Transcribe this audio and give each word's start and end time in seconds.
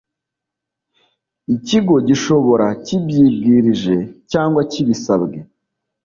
ikigo 1.55 1.95
gishobora 2.07 2.67
kibyibwirije 2.85 3.95
cyangwa 4.31 4.61
kibisabwe 4.71 5.37